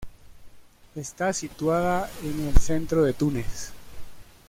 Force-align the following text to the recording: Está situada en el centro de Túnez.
Está 0.95 1.31
situada 1.31 2.09
en 2.23 2.47
el 2.47 2.57
centro 2.57 3.03
de 3.03 3.13
Túnez. 3.13 3.71